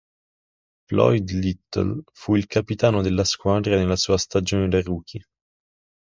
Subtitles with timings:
[0.87, 5.21] Floyd Little fu il capitano della squadra nella sua stagione da rookie.